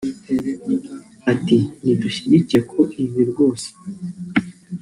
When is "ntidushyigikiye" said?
1.81-2.61